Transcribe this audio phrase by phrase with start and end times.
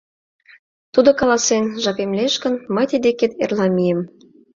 [0.93, 3.99] Тудо каласен, жапем лиеш гын, мый тый декет эрла мием.